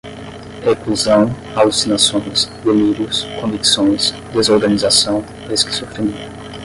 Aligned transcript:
reclusão, 0.65 1.29
alucinações, 1.55 2.47
delírios, 2.63 3.23
convicções, 3.39 4.09
desorganização, 4.33 5.23
esquizofrenia 5.51 6.27